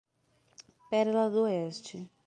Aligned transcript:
Pérola 0.89 1.29
d'Oeste 1.29 2.09